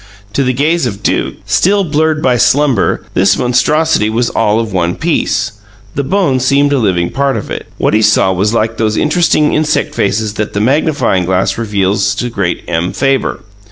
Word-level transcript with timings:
To 0.33 0.43
the 0.43 0.51
gaze 0.51 0.87
of 0.87 1.03
Duke, 1.03 1.35
still 1.45 1.83
blurred 1.83 2.23
by 2.23 2.35
slumber, 2.37 3.05
this 3.13 3.37
monstrosity 3.37 4.09
was 4.09 4.31
all 4.31 4.59
of 4.59 4.73
one 4.73 4.95
piece 4.95 5.51
the 5.93 6.03
bone 6.03 6.39
seemed 6.39 6.73
a 6.73 6.79
living 6.79 7.11
part 7.11 7.37
of 7.37 7.51
it. 7.51 7.67
What 7.77 7.93
he 7.93 8.01
saw 8.01 8.33
was 8.33 8.51
like 8.51 8.77
those 8.77 8.97
interesting 8.97 9.53
insect 9.53 9.93
faces 9.93 10.33
that 10.41 10.53
the 10.53 10.59
magnifying 10.59 11.25
glass 11.25 11.55
reveals 11.55 12.15
to 12.15 12.31
great 12.31 12.63
M. 12.67 12.93
Fabre. 12.93 13.41